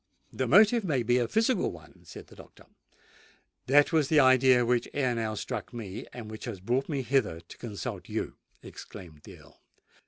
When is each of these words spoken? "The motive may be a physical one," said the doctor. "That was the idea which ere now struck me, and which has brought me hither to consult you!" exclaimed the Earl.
"The 0.33 0.47
motive 0.47 0.83
may 0.83 1.03
be 1.03 1.19
a 1.19 1.27
physical 1.27 1.71
one," 1.71 2.05
said 2.05 2.25
the 2.25 2.35
doctor. 2.35 2.65
"That 3.67 3.91
was 3.93 4.07
the 4.07 4.19
idea 4.19 4.65
which 4.65 4.89
ere 4.95 5.13
now 5.13 5.35
struck 5.35 5.75
me, 5.75 6.07
and 6.11 6.31
which 6.31 6.45
has 6.45 6.59
brought 6.59 6.89
me 6.89 7.03
hither 7.03 7.39
to 7.39 7.57
consult 7.59 8.09
you!" 8.09 8.37
exclaimed 8.63 9.21
the 9.25 9.37
Earl. 9.37 9.61